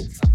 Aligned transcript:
Música 0.00 0.29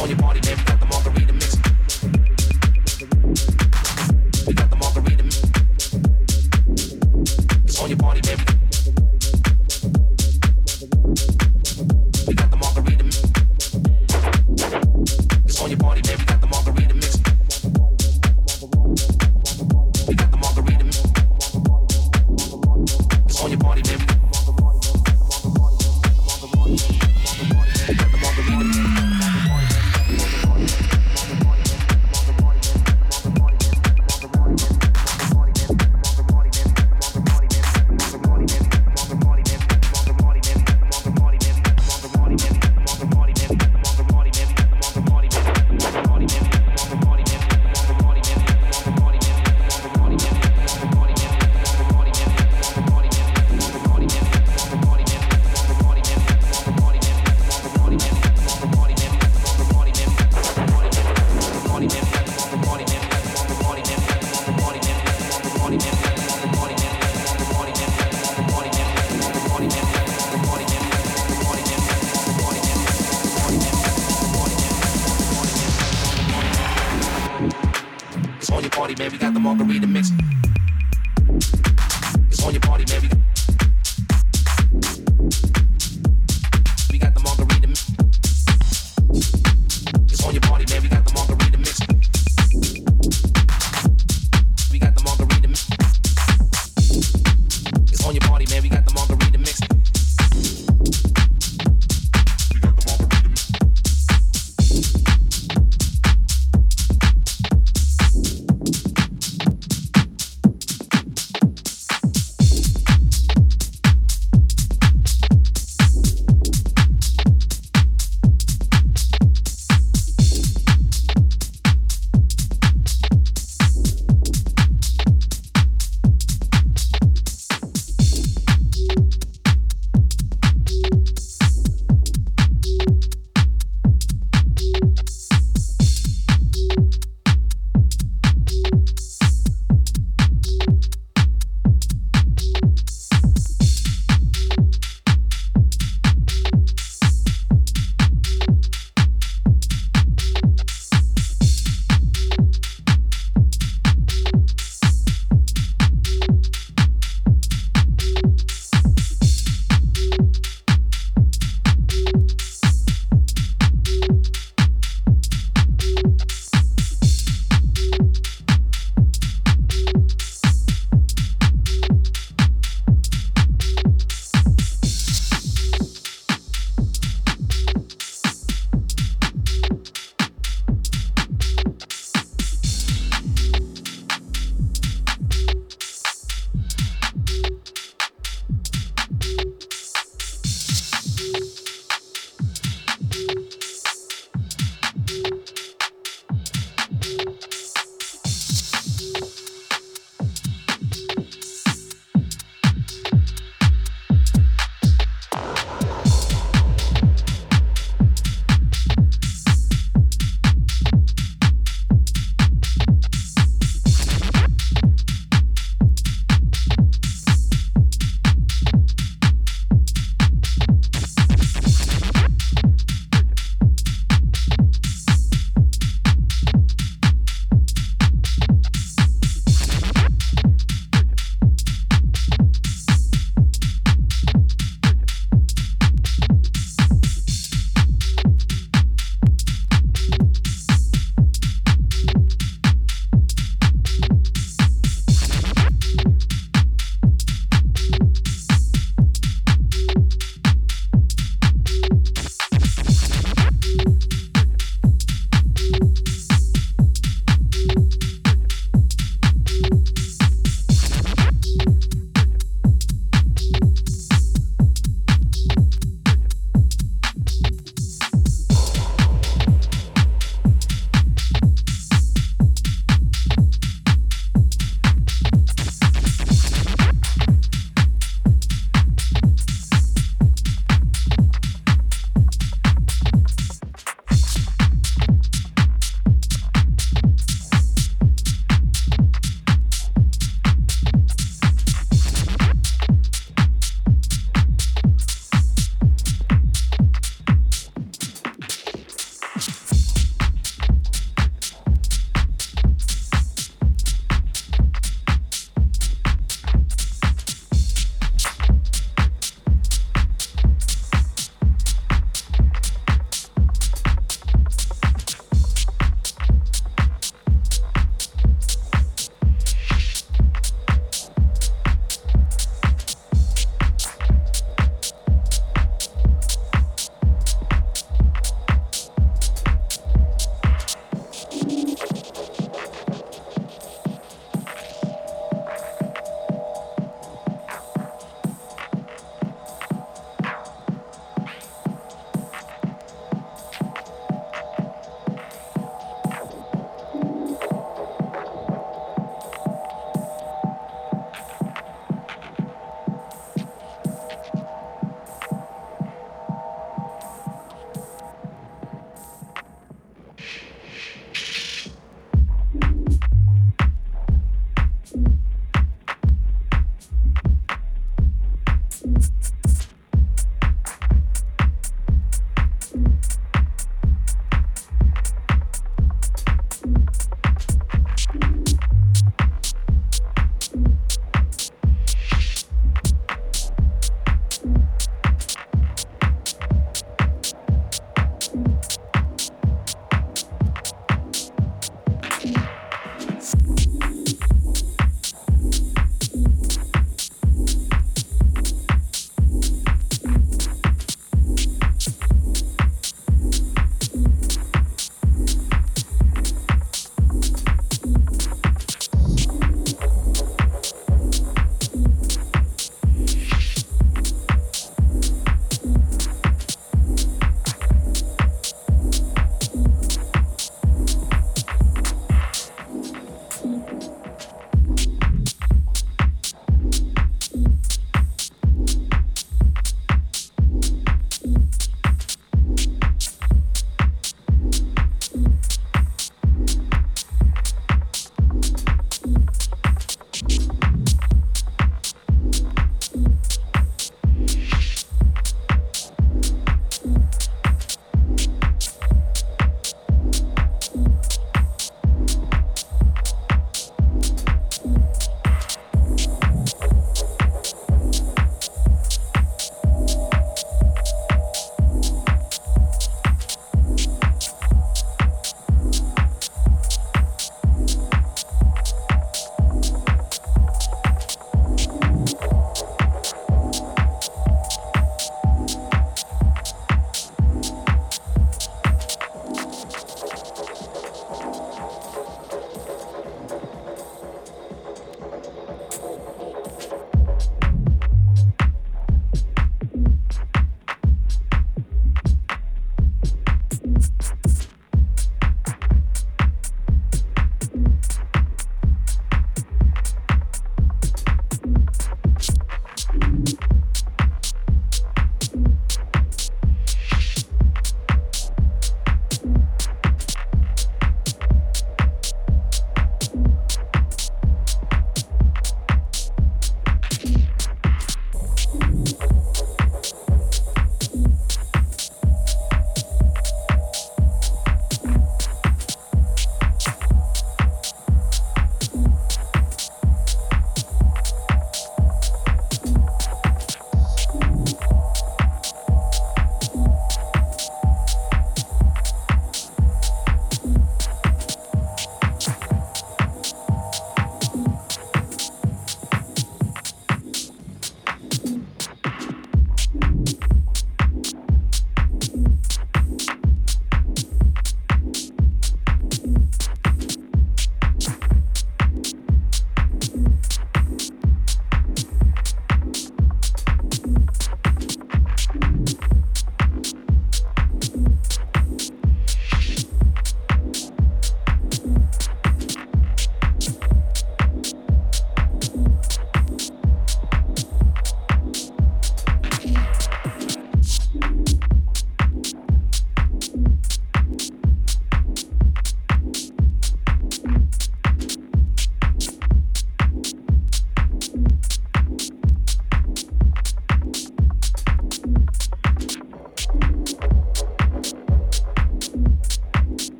on 0.00 0.08
your 0.08 0.18
body, 0.18 0.40
man. 0.46 0.81